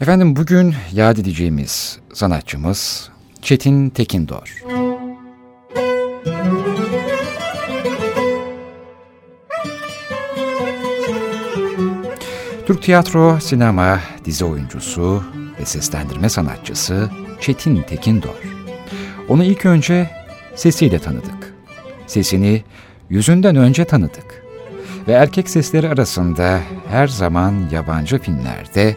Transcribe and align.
Efendim 0.00 0.36
bugün 0.36 0.74
yad 0.92 1.16
edeceğimiz 1.16 1.98
sanatçımız 2.12 3.10
Çetin 3.42 3.90
Tekindor. 3.90 4.62
Türk 12.66 12.82
tiyatro, 12.82 13.40
sinema, 13.40 14.00
dizi 14.24 14.44
oyuncusu 14.44 15.24
ve 15.60 15.64
seslendirme 15.64 16.28
sanatçısı 16.28 17.10
Çetin 17.40 17.82
Tekindor. 17.82 18.42
Onu 19.28 19.44
ilk 19.44 19.66
önce 19.66 20.10
sesiyle 20.54 20.98
tanıdık. 20.98 21.54
Sesini 22.06 22.64
yüzünden 23.10 23.56
önce 23.56 23.84
tanıdık. 23.84 24.44
Ve 25.08 25.12
erkek 25.12 25.50
sesleri 25.50 25.88
arasında 25.88 26.60
her 26.90 27.08
zaman 27.08 27.54
yabancı 27.72 28.18
filmlerde 28.18 28.96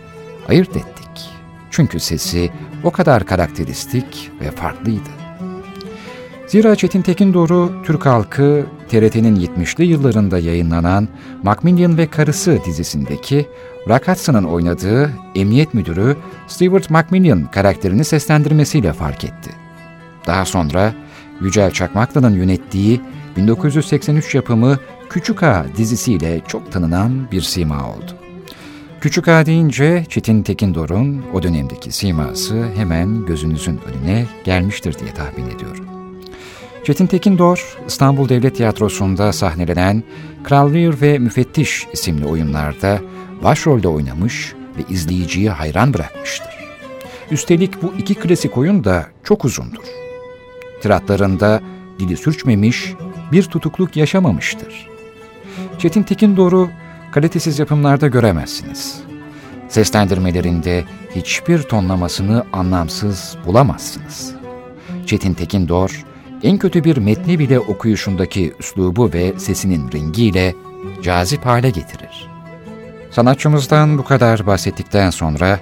ayırt 0.50 0.78
ettik. 0.78 1.30
Çünkü 1.72 2.00
sesi 2.00 2.52
o 2.84 2.92
kadar 2.92 3.26
karakteristik 3.26 4.32
ve 4.42 4.52
farklıydı. 4.52 5.10
Zira 6.48 6.76
Çetin 6.76 7.02
Tekindor'u 7.02 7.72
Türk 7.86 8.06
halkı 8.06 8.66
TRT'nin 8.90 9.36
70'li 9.36 9.86
yıllarında 9.86 10.40
yayınlanan 10.40 11.08
Macmillan 11.44 11.98
ve 11.98 12.08
Karısı 12.08 12.60
dizisindeki 12.66 13.46
Rock 13.88 14.08
Hudson'ın 14.08 14.44
oynadığı 14.44 15.12
emniyet 15.36 15.74
müdürü 15.74 16.18
Stewart 16.48 16.90
Macmillan 16.90 17.52
karakterini 17.52 18.06
seslendirmesiyle 18.06 18.94
fark 18.94 19.24
etti. 19.24 19.52
Daha 20.28 20.46
sonra 20.46 20.94
Yücel 21.42 21.72
Çakmaklı'nın 21.72 22.34
yönettiği 22.34 23.02
1983 23.38 24.36
yapımı 24.36 24.80
Küçük 25.10 25.44
Ağa 25.44 25.66
dizisiyle 25.78 26.42
çok 26.48 26.72
tanınan 26.72 27.32
bir 27.32 27.42
sima 27.42 27.90
oldu. 27.90 28.19
Küçük 29.02 29.28
Ağa 29.28 29.46
deyince 29.46 30.06
Çetin 30.10 30.44
Tekindor'un 30.44 31.26
o 31.34 31.44
dönemdeki 31.44 31.92
siması 31.92 32.66
hemen 32.76 33.26
gözünüzün 33.26 33.80
önüne 33.86 34.26
gelmiştir 34.44 35.00
diye 35.00 35.14
tahmin 35.14 35.56
ediyorum. 35.56 35.86
Çetin 36.84 37.08
Tekindor, 37.08 37.78
İstanbul 37.88 38.30
Devlet 38.30 38.56
Tiyatrosu'nda 38.56 39.34
sahnelenen 39.34 40.04
Kral 40.44 40.74
Lear 40.74 41.02
ve 41.02 41.20
Müfettiş 41.20 41.88
isimli 41.94 42.26
oyunlarda 42.26 43.00
başrolde 43.44 43.88
oynamış 43.88 44.54
ve 44.78 44.94
izleyiciyi 44.94 45.50
hayran 45.50 45.94
bırakmıştır. 45.94 46.54
Üstelik 47.32 47.84
bu 47.84 47.94
iki 47.98 48.16
klasik 48.16 48.58
oyun 48.58 48.84
da 48.84 49.08
çok 49.24 49.46
uzundur. 49.46 49.84
Tiratlarında 50.82 51.62
dili 52.00 52.18
sürçmemiş, 52.18 52.94
bir 53.32 53.44
tutukluk 53.44 53.96
yaşamamıştır. 53.96 54.88
Çetin 55.78 56.04
Tekindor'u 56.04 56.70
kalitesiz 57.12 57.60
yapımlarda 57.60 58.08
göremezsiniz. 58.08 59.00
Seslendirmelerinde 59.70 60.84
hiçbir 61.16 61.62
tonlamasını 61.62 62.46
anlamsız 62.54 63.38
bulamazsınız. 63.46 64.36
Çetin 65.06 65.34
Tekindor, 65.34 66.06
en 66.44 66.58
kötü 66.58 66.84
bir 66.84 66.98
metni 66.98 67.40
bile 67.40 67.60
okuyuşundaki 67.60 68.54
üslubu 68.60 69.14
ve 69.14 69.40
sesinin 69.40 69.92
rengiyle 69.92 70.56
cazip 71.04 71.46
hale 71.46 71.70
getirir. 71.70 72.30
Sanatçımızdan 73.12 73.98
bu 73.98 74.04
kadar 74.04 74.48
bahsettikten 74.48 75.10
sonra 75.10 75.60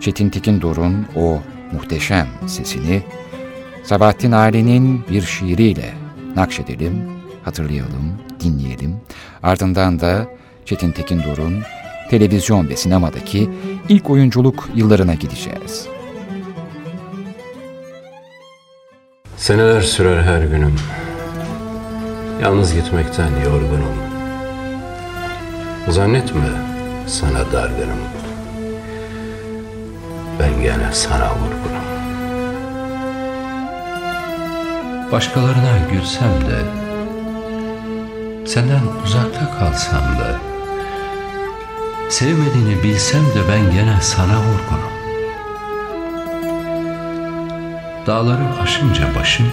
Çetin 0.00 0.30
Tekindor'un 0.30 1.06
o 1.16 1.38
muhteşem 1.72 2.26
sesini 2.46 3.02
Sabahattin 3.84 4.32
Ali'nin 4.32 5.04
bir 5.10 5.22
şiiriyle 5.22 5.94
nakşedelim, 6.36 7.02
hatırlayalım, 7.44 8.12
dinleyelim. 8.40 8.96
Ardından 9.42 10.00
da 10.00 10.26
Çetin 10.64 10.92
Tekindor'un 10.92 11.62
televizyon 12.10 12.68
ve 12.68 12.76
sinemadaki 12.76 13.50
ilk 13.88 14.10
oyunculuk 14.10 14.68
yıllarına 14.74 15.14
gideceğiz. 15.14 15.86
Seneler 19.36 19.80
sürer 19.80 20.22
her 20.22 20.42
günüm. 20.42 20.74
Yalnız 22.42 22.74
gitmekten 22.74 23.30
yorgunum. 23.44 23.96
Zannetme 25.88 26.48
sana 27.06 27.52
dargınım. 27.52 28.00
Ben 30.40 30.62
gene 30.62 30.92
sana 30.92 31.30
vurgunum. 31.30 31.84
Başkalarına 35.12 35.78
gülsem 35.92 36.40
de 36.50 36.80
Senden 38.46 38.82
uzakta 39.04 39.58
kalsam 39.58 40.18
da 40.18 40.49
Sevmediğini 42.10 42.82
bilsem 42.82 43.20
de 43.20 43.48
ben 43.48 43.72
gene 43.72 44.00
sana 44.00 44.38
vurgunum. 44.38 44.92
Dağları 48.06 48.60
aşınca 48.62 49.14
başım 49.14 49.52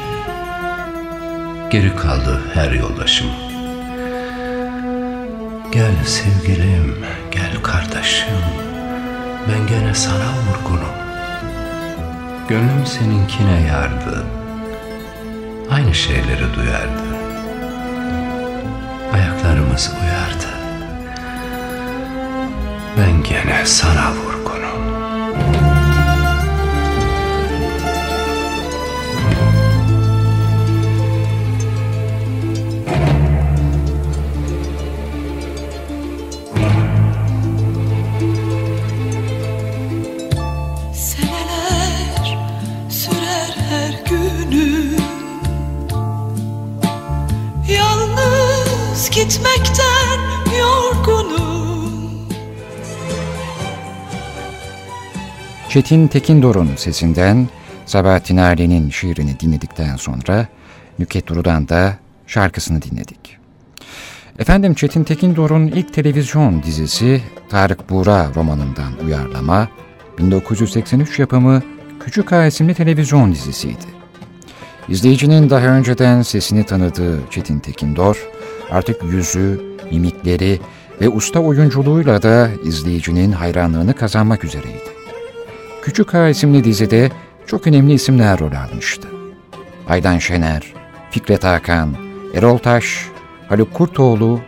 Geri 1.69 1.95
kaldı 1.95 2.41
her 2.53 2.71
yoldaşım. 2.71 3.27
Gel 5.71 6.05
sevgilim, 6.05 7.05
gel 7.31 7.61
kardeşim 7.63 8.27
Ben 9.49 9.67
gene 9.67 9.93
sana 9.93 10.29
vurgunum. 10.29 10.93
Gönlüm 12.49 12.85
seninkine 12.85 13.67
yardı 13.67 14.25
Aynı 15.71 15.95
şeyleri 15.95 16.53
duyardı. 16.55 17.17
Ayaklarımız 19.13 19.91
uyardı 20.01 20.56
Ben 22.97 23.23
gene 23.23 23.65
sana 23.65 24.11
vurgunum 24.11 24.83
Seneler 40.93 42.37
sürer 42.89 43.55
her 43.69 44.03
günüm 44.09 44.97
Yalnız 47.69 49.09
gitmekten 49.09 50.19
yorgunum 50.59 51.46
Çetin 55.69 56.07
Tekindor'un 56.07 56.69
sesinden 56.75 57.47
Sabahattin 57.85 58.37
Ali'nin 58.37 58.89
şiirini 58.89 59.39
dinledikten 59.39 59.95
sonra 59.95 60.47
Nüket 60.99 61.27
Duru'dan 61.27 61.69
da 61.69 61.97
şarkısını 62.27 62.81
dinledik. 62.81 63.37
Efendim 64.39 64.73
Çetin 64.73 65.03
Tekindor'un 65.03 65.67
ilk 65.67 65.93
televizyon 65.93 66.63
dizisi 66.63 67.21
Tarık 67.49 67.89
Buğra 67.89 68.31
romanından 68.35 68.93
uyarlama 69.05 69.67
1983 70.17 71.19
yapımı 71.19 71.63
Küçük 71.99 72.33
Ağa 72.33 72.45
isimli 72.45 72.73
televizyon 72.73 73.31
dizisiydi. 73.31 73.85
İzleyicinin 74.89 75.49
daha 75.49 75.67
önceden 75.67 76.21
sesini 76.21 76.63
tanıdığı 76.63 77.19
Çetin 77.29 77.59
Tekindor, 77.59 78.27
artık 78.71 79.03
yüzü, 79.03 79.61
mimikleri 79.91 80.59
ve 81.01 81.09
usta 81.09 81.39
oyunculuğuyla 81.39 82.21
da 82.21 82.49
izleyicinin 82.63 83.31
hayranlığını 83.31 83.93
kazanmak 83.93 84.43
üzereydi. 84.43 84.96
Küçük 85.87 86.15
Ağa 86.15 86.29
isimli 86.29 86.63
dizide 86.63 87.11
çok 87.45 87.67
önemli 87.67 87.93
isimler 87.93 88.39
rol 88.39 88.51
almıştı. 88.51 89.07
Aydan 89.89 90.17
Şener, 90.17 90.63
Fikret 91.11 91.43
Hakan, 91.43 91.95
Erol 92.33 92.57
Taş, 92.57 93.05
Haluk 93.49 93.73
Kurtoğlu, 93.73 94.39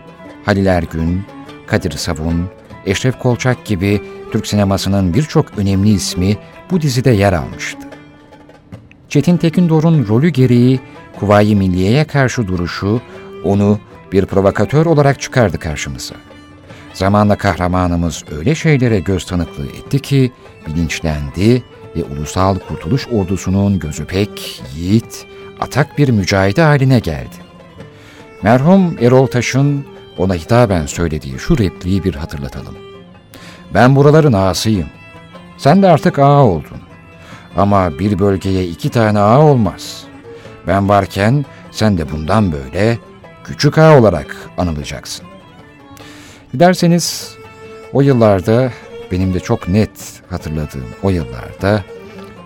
Halil 0.46 0.66
Ergün, 0.66 1.24
Kadir 1.68 1.92
Savun, 1.92 2.50
Eşref 2.86 3.20
Kolçak 3.20 3.66
gibi 3.66 4.02
Türk 4.32 4.48
sinemasının 4.48 5.14
birçok 5.14 5.58
önemli 5.58 5.90
ismi 5.90 6.38
bu 6.72 6.82
dizide 6.82 7.12
yer 7.12 7.34
almıştı. 7.34 7.88
Çetin 9.10 9.38
Tekindor'un 9.38 10.08
rolü 10.08 10.30
gereği 10.30 10.80
Kuvayi 11.20 11.56
Milliye'ye 11.56 12.04
karşı 12.04 12.48
duruşu 12.48 13.02
onu 13.44 13.80
bir 14.12 14.26
provokatör 14.26 14.86
olarak 14.86 15.22
çıkardı 15.22 15.60
karşımıza. 15.60 16.16
Zamanla 17.00 17.38
kahramanımız 17.38 18.24
öyle 18.38 18.56
şeylere 18.56 19.00
göz 19.00 19.26
tanıklığı 19.26 19.66
etti 19.66 20.00
ki 20.00 20.32
bilinçlendi 20.68 21.64
ve 21.96 22.04
Ulusal 22.04 22.56
Kurtuluş 22.68 23.08
Ordusu'nun 23.08 23.80
gözü 23.80 24.06
pek 24.06 24.62
yiğit, 24.76 25.26
atak 25.60 25.98
bir 25.98 26.10
mücahide 26.10 26.62
haline 26.62 27.00
geldi. 27.00 27.36
Merhum 28.44 28.96
Erol 29.02 29.28
Taş'ın 29.28 29.86
ona 30.18 30.36
hitaben 30.36 30.86
söylediği 30.86 31.40
şu 31.40 31.58
repliği 31.58 32.04
bir 32.04 32.16
hatırlatalım. 32.16 32.76
Ben 33.74 33.96
buraların 33.96 34.34
ağasıyım. 34.34 34.90
Sen 35.58 35.82
de 35.82 35.88
artık 35.88 36.20
ağa 36.20 36.44
oldun. 36.44 36.82
Ama 37.58 38.00
bir 38.00 38.20
bölgeye 38.20 38.66
iki 38.66 38.90
tane 38.90 39.20
ağa 39.20 39.42
olmaz. 39.42 40.04
Ben 40.68 40.90
varken 40.90 41.46
sen 41.72 41.98
de 41.98 42.12
bundan 42.12 42.52
böyle 42.52 42.98
küçük 43.44 43.78
ağa 43.78 44.00
olarak 44.00 44.36
anılacaksın. 44.58 45.29
Dilerseniz 46.54 47.36
o 47.94 48.02
yıllarda 48.02 48.72
benim 49.12 49.34
de 49.34 49.40
çok 49.40 49.68
net 49.68 50.22
hatırladığım 50.30 50.86
o 51.04 51.10
yıllarda 51.10 51.84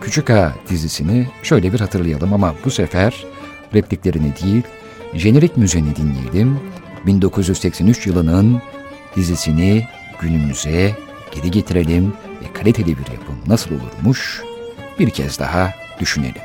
Küçük 0.01 0.29
Ağa 0.29 0.53
dizisini 0.69 1.27
şöyle 1.43 1.73
bir 1.73 1.79
hatırlayalım 1.79 2.33
ama 2.33 2.55
bu 2.65 2.71
sefer 2.71 3.25
repliklerini 3.73 4.33
değil, 4.43 4.63
jenerik 5.13 5.57
müziğini 5.57 5.95
dinleyelim. 5.95 6.59
1983 7.05 8.07
yılının 8.07 8.61
dizisini 9.15 9.87
günümüze 10.21 10.95
geri 11.31 11.51
getirelim 11.51 12.13
ve 12.41 12.53
kaliteli 12.53 12.87
bir 12.87 13.11
yapım 13.11 13.35
nasıl 13.47 13.69
olurmuş 13.71 14.41
bir 14.99 15.09
kez 15.09 15.39
daha 15.39 15.73
düşünelim. 15.99 16.41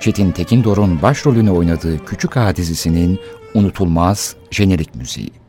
Çetin 0.00 0.30
Tekindor'un 0.30 1.02
başrolünü 1.02 1.50
oynadığı 1.50 2.04
Küçük 2.04 2.36
Ağa 2.36 2.56
dizisinin 2.56 3.20
unutulmaz 3.54 4.36
jenerik 4.50 4.94
müziği. 4.94 5.39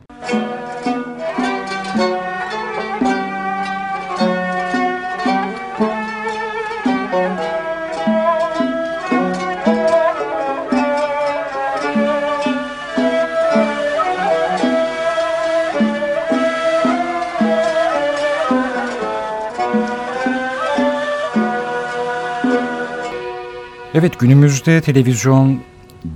Evet 23.94 24.20
günümüzde 24.20 24.82
televizyon 24.82 25.60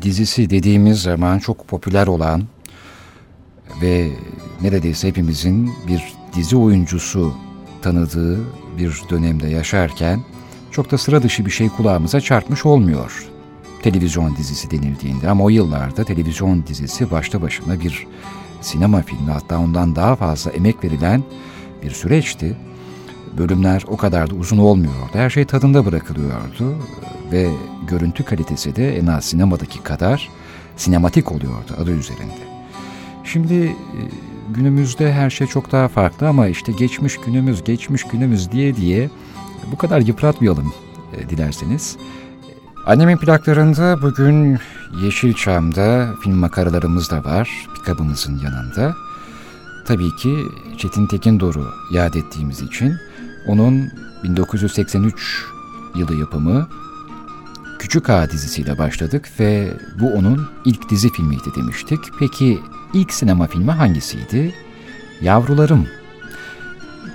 dizisi 0.01 0.49
dediğimiz 0.49 1.01
zaman 1.01 1.39
çok 1.39 1.67
popüler 1.67 2.07
olan 2.07 2.43
ve 3.81 4.09
neredeyse 4.61 5.07
hepimizin 5.07 5.73
bir 5.87 6.03
dizi 6.35 6.57
oyuncusu 6.57 7.33
tanıdığı 7.81 8.39
bir 8.77 9.01
dönemde 9.09 9.47
yaşarken 9.47 10.23
çok 10.71 10.91
da 10.91 10.97
sıra 10.97 11.23
dışı 11.23 11.45
bir 11.45 11.51
şey 11.51 11.69
kulağımıza 11.69 12.21
çarpmış 12.21 12.65
olmuyor 12.65 13.29
televizyon 13.83 14.35
dizisi 14.35 14.71
denildiğinde. 14.71 15.29
Ama 15.29 15.43
o 15.43 15.49
yıllarda 15.49 16.03
televizyon 16.03 16.67
dizisi 16.67 17.11
başta 17.11 17.41
başına 17.41 17.79
bir 17.79 18.07
sinema 18.61 19.01
filmi 19.01 19.31
hatta 19.31 19.59
ondan 19.59 19.95
daha 19.95 20.15
fazla 20.15 20.51
emek 20.51 20.83
verilen 20.83 21.23
bir 21.83 21.91
süreçti. 21.91 22.57
Bölümler 23.37 23.83
o 23.87 23.97
kadar 23.97 24.29
da 24.29 24.35
uzun 24.35 24.57
olmuyordu. 24.57 25.09
Her 25.13 25.29
şey 25.29 25.45
tadında 25.45 25.85
bırakılıyordu 25.85 26.75
ve 27.31 27.49
görüntü 27.87 28.23
kalitesi 28.23 28.75
de 28.75 28.97
en 28.97 29.07
az 29.07 29.25
sinemadaki 29.25 29.83
kadar 29.83 30.29
sinematik 30.77 31.31
oluyordu 31.31 31.73
adı 31.81 31.91
üzerinde. 31.91 32.45
Şimdi 33.23 33.53
e, 33.53 33.73
günümüzde 34.49 35.13
her 35.13 35.29
şey 35.29 35.47
çok 35.47 35.71
daha 35.71 35.87
farklı 35.87 36.27
ama 36.27 36.47
işte 36.47 36.71
geçmiş 36.71 37.17
günümüz, 37.17 37.63
geçmiş 37.63 38.03
günümüz 38.03 38.51
diye 38.51 38.75
diye 38.75 39.09
bu 39.71 39.77
kadar 39.77 39.99
yıpratmayalım 39.99 40.73
e, 41.13 41.29
dilerseniz. 41.29 41.97
Annemin 42.85 43.17
plaklarında 43.17 44.01
bugün 44.01 44.59
Yeşilçam'da 45.03 46.09
film 46.23 46.35
makaralarımız 46.35 47.11
da 47.11 47.23
var 47.23 47.67
pikabımızın 47.75 48.39
yanında. 48.43 48.95
Tabii 49.87 50.15
ki 50.15 50.35
Çetin 50.77 51.07
Tekindor'u 51.07 51.67
yad 51.93 52.13
ettiğimiz 52.13 52.61
için 52.61 52.95
onun 53.47 53.91
1983 54.23 55.45
yılı 55.95 56.15
yapımı 56.15 56.67
Küçük 57.85 58.09
Ağa 58.09 58.29
dizisiyle 58.29 58.77
başladık 58.77 59.29
ve 59.39 59.73
bu 59.99 60.13
onun 60.13 60.47
ilk 60.65 60.89
dizi 60.89 61.09
filmiydi 61.09 61.55
demiştik. 61.55 61.99
Peki 62.19 62.59
ilk 62.93 63.13
sinema 63.13 63.47
filmi 63.47 63.71
hangisiydi? 63.71 64.55
Yavrularım. 65.21 65.87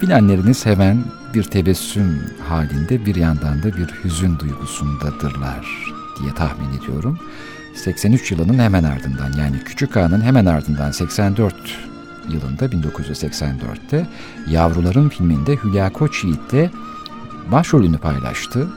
Bilenleriniz 0.03 0.67
hemen 0.67 1.05
bir 1.35 1.43
tebessüm 1.43 2.23
halinde 2.49 3.07
bir 3.07 3.15
yandan 3.15 3.63
da 3.63 3.77
bir 3.77 3.89
hüzün 4.05 4.39
duygusundadırlar 4.39 5.67
diye 6.21 6.35
tahmin 6.35 6.79
ediyorum. 6.79 7.19
83 7.75 8.33
yılının 8.33 8.59
hemen 8.59 8.85
ardından 8.85 9.33
yani 9.39 9.65
Küçük 9.65 9.97
Ağa'nın 9.97 10.21
hemen 10.21 10.47
ardından 10.47 10.91
84 10.91 11.55
yılında 12.29 12.67
1984'te 12.67 14.09
Yavrularım 14.49 15.09
filminde 15.09 15.57
Hülya 15.57 15.93
Koçyiğit'le 15.93 16.71
başrolünü 17.53 17.99
paylaştı. 17.99 18.69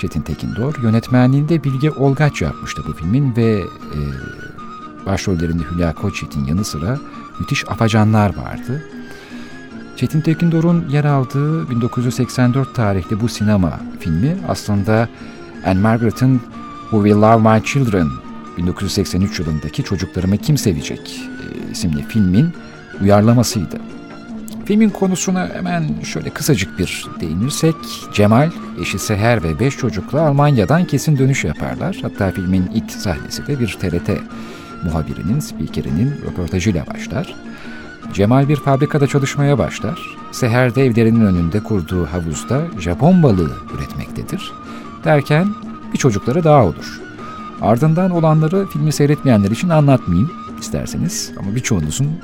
Çetin 0.00 0.22
Tekindor. 0.22 0.74
Yönetmenliğinde 0.82 1.64
Bilge 1.64 1.90
Olgaç 1.90 2.42
yapmıştı 2.42 2.82
bu 2.88 2.92
filmin 2.92 3.36
ve 3.36 3.60
e, 3.60 3.98
başrollerinde 5.06 5.62
Hülya 5.62 5.94
Koçyiğit'in 5.94 6.44
yanı 6.44 6.64
sıra 6.64 6.98
müthiş 7.40 7.68
afacanlar 7.68 8.36
vardı. 8.36 8.84
Çetin 9.96 10.20
Tekindor'un 10.20 10.88
yer 10.88 11.04
aldığı 11.04 11.70
1984 11.70 12.74
tarihli 12.74 13.20
bu 13.20 13.28
sinema 13.28 13.80
filmi 14.00 14.36
aslında 14.48 15.08
Anne 15.66 15.80
Margaret'ın 15.80 16.40
Who 16.80 17.04
Will 17.04 17.22
Love 17.22 17.56
My 17.56 17.64
Children 17.64 18.08
1983 18.56 19.38
yılındaki 19.38 19.82
Çocuklarımı 19.82 20.36
Kim 20.38 20.58
Sevecek 20.58 21.20
e, 21.20 21.70
isimli 21.70 22.02
filmin 22.02 22.52
uyarlamasıydı. 23.02 23.93
Filmin 24.64 24.90
konusuna 24.90 25.48
hemen 25.54 26.00
şöyle 26.02 26.30
kısacık 26.30 26.78
bir 26.78 27.06
değinirsek, 27.20 27.74
Cemal, 28.14 28.50
eşi 28.80 28.98
Seher 28.98 29.42
ve 29.42 29.60
beş 29.60 29.76
çocukla 29.76 30.20
Almanya'dan 30.20 30.84
kesin 30.84 31.18
dönüş 31.18 31.44
yaparlar. 31.44 31.98
Hatta 32.02 32.30
filmin 32.30 32.70
ilk 32.74 32.90
sahnesi 32.90 33.46
de 33.46 33.60
bir 33.60 33.76
TRT 33.80 34.10
muhabirinin, 34.84 35.40
spikerinin 35.40 36.14
röportajıyla 36.26 36.86
başlar. 36.86 37.34
Cemal 38.14 38.48
bir 38.48 38.56
fabrikada 38.56 39.06
çalışmaya 39.06 39.58
başlar. 39.58 40.00
Seher 40.32 40.74
de 40.74 40.84
evlerinin 40.84 41.26
önünde 41.26 41.62
kurduğu 41.62 42.06
havuzda 42.06 42.62
Japon 42.80 43.22
balığı 43.22 43.52
üretmektedir. 43.74 44.52
Derken 45.04 45.48
bir 45.92 45.98
çocukları 45.98 46.44
daha 46.44 46.64
olur. 46.64 47.00
Ardından 47.62 48.10
olanları 48.10 48.66
filmi 48.66 48.92
seyretmeyenler 48.92 49.50
için 49.50 49.68
anlatmayayım 49.68 50.32
isterseniz 50.60 51.32
ama 51.38 51.54
birçoğunuzun 51.54 52.20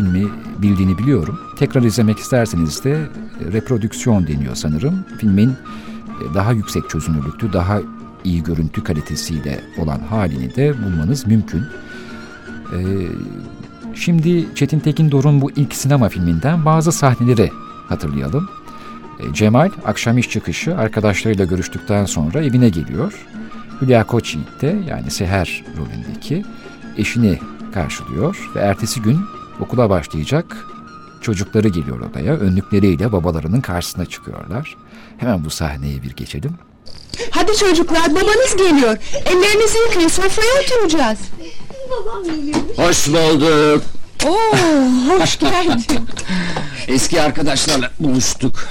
filmi 0.00 0.28
bildiğini 0.58 0.98
biliyorum. 0.98 1.40
Tekrar 1.56 1.82
izlemek 1.82 2.18
isterseniz 2.18 2.84
de 2.84 2.90
e, 2.90 3.52
reprodüksiyon 3.52 4.26
deniyor 4.26 4.54
sanırım. 4.54 5.04
Filmin 5.18 5.50
e, 5.50 6.34
daha 6.34 6.52
yüksek 6.52 6.90
çözünürlüklü, 6.90 7.52
daha 7.52 7.80
iyi 8.24 8.42
görüntü 8.42 8.84
kalitesiyle 8.84 9.60
olan 9.78 9.98
halini 9.98 10.56
de 10.56 10.74
bulmanız 10.84 11.26
mümkün. 11.26 11.62
E, 12.72 12.78
şimdi 13.94 14.54
Çetin 14.54 14.80
Tekindor'un 14.80 15.40
bu 15.40 15.50
ilk 15.50 15.74
sinema 15.74 16.08
filminden 16.08 16.64
bazı 16.64 16.92
sahneleri 16.92 17.50
hatırlayalım. 17.88 18.48
Cemal 19.32 19.70
akşam 19.84 20.18
iş 20.18 20.30
çıkışı 20.30 20.76
arkadaşlarıyla 20.76 21.44
görüştükten 21.44 22.04
sonra 22.04 22.42
evine 22.42 22.68
geliyor. 22.68 23.26
Hülya 23.82 24.04
Koçyiğit 24.04 24.62
de 24.62 24.78
yani 24.88 25.10
Seher 25.10 25.64
rolündeki 25.78 26.44
eşini 26.96 27.38
karşılıyor 27.74 28.50
ve 28.54 28.60
ertesi 28.60 29.02
gün 29.02 29.18
okula 29.60 29.90
başlayacak 29.90 30.56
çocukları 31.20 31.68
geliyor 31.68 32.00
odaya. 32.00 32.34
Önlükleriyle 32.34 33.12
babalarının 33.12 33.60
karşısına 33.60 34.06
çıkıyorlar. 34.06 34.76
Hemen 35.18 35.44
bu 35.44 35.50
sahneye 35.50 36.02
bir 36.02 36.10
geçelim. 36.10 36.54
Hadi 37.30 37.56
çocuklar 37.56 38.10
babanız 38.10 38.56
geliyor. 38.56 38.96
Ellerinizi 39.24 39.78
yıkayın 39.78 40.08
sofraya 40.08 40.50
oturacağız. 40.62 41.18
Hoş 42.76 43.08
bulduk. 43.08 43.82
Oo, 44.26 44.56
hoş 45.08 45.38
geldin. 45.38 46.08
Eski 46.88 47.22
arkadaşlarla 47.22 47.90
buluştuk. 48.00 48.68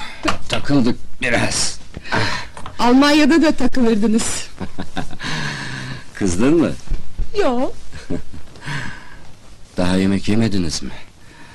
Takıldık 0.50 1.00
biraz. 1.22 1.79
Almanya'da 2.79 3.41
da 3.41 3.51
takılırdınız. 3.51 4.48
Kızdın 6.15 6.58
mı? 6.58 6.72
Yo, 7.39 7.72
Daha 9.80 9.96
yemek 9.96 10.30
yemediniz 10.30 10.84
mi? 10.84 10.90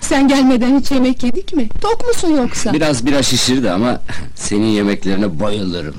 sen 0.00 0.28
gelmeden 0.28 0.80
hiç 0.80 0.90
yemek 0.90 1.22
yedik 1.22 1.52
mi? 1.52 1.68
Tok 1.80 2.06
musun 2.08 2.28
yoksa? 2.28 2.72
Biraz 2.72 3.06
bira 3.06 3.22
şişirdi 3.22 3.70
ama 3.70 4.00
senin 4.34 4.66
yemeklerine 4.66 5.40
bayılırım. 5.40 5.94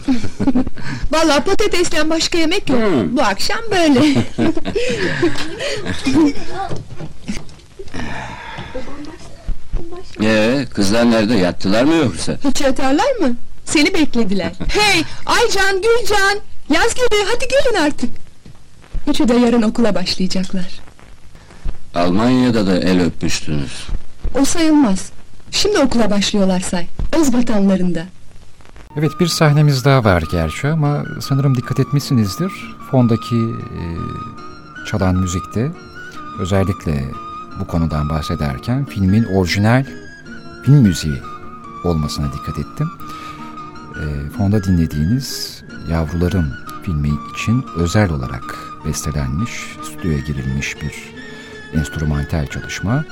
Vallahi 1.11 1.43
patatesten 1.43 2.09
başka 2.09 2.37
yemek 2.37 2.69
yok. 2.69 2.79
Hmm. 2.79 3.17
Bu 3.17 3.21
akşam 3.21 3.59
böyle. 3.71 3.99
Ee, 10.21 10.65
kızlar 10.73 11.11
nerede? 11.11 11.35
Yattılar 11.35 11.83
mı 11.83 11.93
yoksa? 11.95 12.37
hiç 12.49 12.61
yatarlar 12.61 13.15
mı? 13.15 13.35
Seni 13.65 13.93
beklediler. 13.93 14.51
hey, 14.67 15.03
Aycan, 15.25 15.75
Gülcan. 15.75 16.39
Yaz 16.69 16.93
geliyor 16.93 17.27
hadi 17.33 17.47
gelin 17.47 17.85
artık. 17.85 18.09
Üçü 19.07 19.27
de 19.27 19.33
yarın 19.33 19.61
okula 19.61 19.95
başlayacaklar. 19.95 20.84
Almanya'da 21.95 22.67
da 22.67 22.79
el 22.79 23.01
öpmüştünüz. 23.01 23.87
O 24.41 24.45
sayılmaz. 24.45 25.11
Şimdi 25.51 25.79
okula 25.79 26.11
başlıyorlar 26.11 26.59
say. 26.59 26.87
Öz 27.19 27.33
vatanlarında. 27.33 28.03
Evet 28.97 29.11
bir 29.19 29.27
sahnemiz 29.27 29.85
daha 29.85 30.03
var 30.03 30.23
gerçi 30.31 30.67
ama 30.67 31.03
sanırım 31.21 31.57
dikkat 31.57 31.79
etmişsinizdir. 31.79 32.51
Fondaki 32.91 33.35
e, 33.35 33.81
çalan 34.87 35.15
müzikte 35.15 35.71
özellikle 36.39 37.05
bu 37.59 37.67
konudan 37.67 38.09
bahsederken 38.09 38.85
filmin 38.85 39.23
orijinal 39.23 39.85
film 40.65 40.75
müziği 40.75 41.21
olmasına 41.83 42.33
dikkat 42.33 42.59
ettim. 42.59 42.91
e, 44.01 44.29
fonda 44.29 44.63
dinlediğiniz 44.63 45.55
Yavrularım 45.89 46.53
filmi 46.83 47.09
için 47.33 47.65
özel 47.75 48.11
olarak 48.11 48.57
bestelenmiş, 48.85 49.51
stüdyoya 49.83 50.19
girilmiş 50.19 50.75
bir 50.81 51.14
enstrümantal 51.73 52.47
çalışma. 52.47 53.05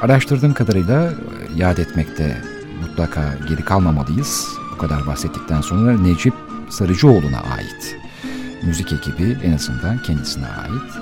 Araştırdığım 0.00 0.54
kadarıyla 0.54 1.04
e, 1.04 1.12
yad 1.56 1.78
etmekte 1.78 2.42
mutlaka 2.80 3.34
geri 3.48 3.64
kalmamalıyız. 3.64 4.48
Bu 4.72 4.78
kadar 4.78 5.06
bahsettikten 5.06 5.60
sonra 5.60 5.98
Necip 5.98 6.34
Sarıcıoğlu'na 6.68 7.40
ait. 7.40 7.96
Müzik 8.62 8.92
ekibi 8.92 9.38
en 9.44 9.52
azından 9.52 10.02
kendisine 10.02 10.46
ait. 10.46 10.92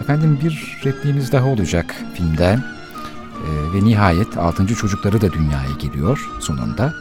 Efendim 0.00 0.38
bir 0.44 0.80
repliğimiz 0.84 1.32
daha 1.32 1.46
olacak 1.46 1.94
filmden. 2.14 2.64
Ee, 3.40 3.72
ve 3.74 3.84
nihayet 3.84 4.38
altıncı 4.38 4.74
çocukları 4.74 5.20
da 5.20 5.32
dünyaya 5.32 5.72
geliyor 5.78 6.30
sonunda. 6.40 6.94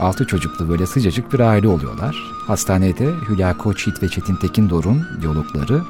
Altı 0.00 0.26
çocuklu 0.26 0.68
böyle 0.68 0.86
sıcacık 0.86 1.32
bir 1.32 1.40
aile 1.40 1.68
oluyorlar. 1.68 2.16
Hastanede 2.46 3.14
Hülya 3.28 3.58
Koçyiğit 3.58 4.02
ve 4.02 4.08
Çetin 4.08 4.36
Tekindor'un 4.36 5.06
diyalogları 5.20 5.82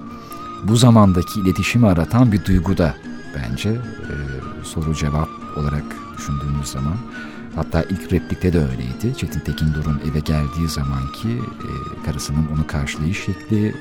bu 0.65 0.77
zamandaki 0.77 1.41
iletişimi 1.41 1.87
aratan 1.87 2.33
bir 2.33 2.45
duyguda 2.45 2.95
bence 3.37 3.69
e, 3.69 4.15
soru 4.65 4.95
cevap 4.95 5.29
olarak 5.57 5.85
düşündüğünüz 6.19 6.69
zaman. 6.69 6.97
Hatta 7.55 7.83
ilk 7.83 8.13
replikte 8.13 8.53
de 8.53 8.59
öyleydi. 8.59 9.17
Çetin 9.17 9.41
Tekindor'un 9.41 10.01
eve 10.11 10.19
geldiği 10.19 10.69
zamanki 10.69 11.29
e, 11.29 11.71
karısının 12.07 12.47
onu 12.55 12.67
karşılayış 12.67 13.25
şekli, 13.25 13.75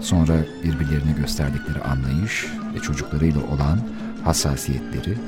sonra 0.00 0.34
birbirlerine 0.64 1.12
gösterdikleri 1.12 1.82
anlayış 1.82 2.46
ve 2.74 2.80
çocuklarıyla 2.80 3.40
olan 3.40 3.80
hassasiyetleri 4.24 5.18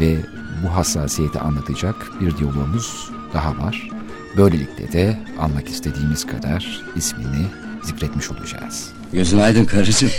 ve 0.00 0.16
bu 0.62 0.74
hassasiyeti 0.74 1.38
anlatacak 1.38 2.10
bir 2.20 2.36
diyalogumuz 2.36 3.10
daha 3.34 3.58
var. 3.58 3.90
Böylelikle 4.36 4.92
de 4.92 5.18
almak 5.40 5.68
istediğimiz 5.68 6.26
kadar 6.26 6.82
ismini 6.96 7.46
zikretmiş 7.82 8.30
olacağız. 8.30 8.92
Gözün 9.12 9.38
aydın 9.38 9.64
karıcığım. 9.64 10.10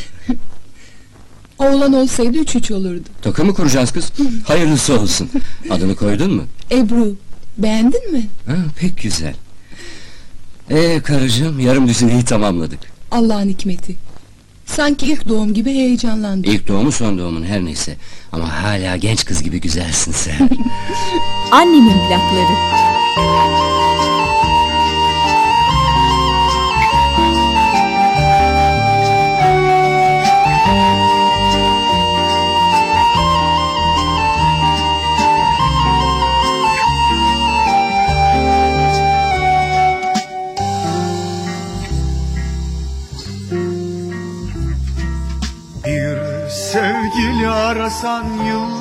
Oğlan 1.59 1.93
olsaydı 1.93 2.37
üç 2.37 2.55
üç 2.55 2.71
olurdu. 2.71 3.03
Toka 3.21 3.43
mı 3.43 3.53
kuracağız 3.53 3.91
kız? 3.91 4.11
Hayırlısı 4.45 4.99
olsun. 4.99 5.29
Adını 5.69 5.95
koydun 5.95 6.33
mu? 6.33 6.43
Ebru, 6.71 7.15
beğendin 7.57 8.11
mi? 8.11 8.27
Ha, 8.47 8.55
pek 8.79 9.01
güzel. 9.01 9.35
Ee 10.69 11.01
karıcığım 11.03 11.59
yarım 11.59 11.87
düzineyi 11.87 12.25
tamamladık. 12.25 12.79
Allah'ın 13.11 13.49
hikmeti. 13.49 13.95
Sanki 14.65 15.05
ilk 15.05 15.29
doğum 15.29 15.53
gibi 15.53 15.73
heyecanlandım. 15.73 16.51
İlk 16.51 16.67
doğumu 16.67 16.91
son 16.91 17.17
doğumun 17.19 17.43
her 17.43 17.65
neyse. 17.65 17.95
Ama 18.31 18.63
hala 18.63 18.97
genç 18.97 19.25
kız 19.25 19.43
gibi 19.43 19.61
güzelsin 19.61 20.11
sen. 20.11 20.49
Annemin 21.51 21.93
plakları. 21.93 22.53
on 48.03 48.45
you. 48.45 48.76